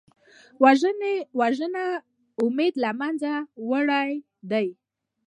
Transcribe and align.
وژنه 1.39 1.85
د 1.95 2.01
امید 2.43 2.73
له 2.83 2.89
منځه 2.99 3.33
وړل 3.69 4.11
دي 4.51 4.67